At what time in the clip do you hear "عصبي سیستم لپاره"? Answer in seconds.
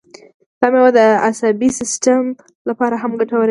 1.25-2.95